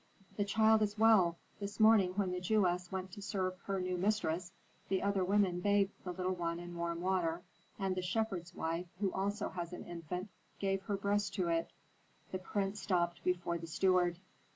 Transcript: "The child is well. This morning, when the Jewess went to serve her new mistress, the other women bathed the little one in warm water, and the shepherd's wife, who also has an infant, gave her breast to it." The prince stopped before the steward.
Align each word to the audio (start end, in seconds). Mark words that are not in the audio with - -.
"The 0.35 0.45
child 0.45 0.81
is 0.81 0.97
well. 0.97 1.37
This 1.59 1.79
morning, 1.79 2.13
when 2.15 2.31
the 2.31 2.39
Jewess 2.39 2.91
went 2.91 3.11
to 3.11 3.21
serve 3.21 3.59
her 3.65 3.79
new 3.79 3.99
mistress, 3.99 4.51
the 4.89 5.03
other 5.03 5.23
women 5.23 5.59
bathed 5.59 5.93
the 6.03 6.11
little 6.11 6.33
one 6.33 6.59
in 6.59 6.75
warm 6.75 7.01
water, 7.01 7.43
and 7.77 7.95
the 7.95 8.01
shepherd's 8.01 8.55
wife, 8.55 8.87
who 8.99 9.13
also 9.13 9.49
has 9.49 9.73
an 9.73 9.83
infant, 9.85 10.29
gave 10.57 10.81
her 10.85 10.97
breast 10.97 11.35
to 11.35 11.49
it." 11.49 11.69
The 12.31 12.39
prince 12.39 12.81
stopped 12.81 13.23
before 13.23 13.59
the 13.59 13.67
steward. 13.67 14.17